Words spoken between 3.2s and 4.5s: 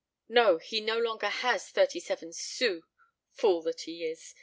fool that he is!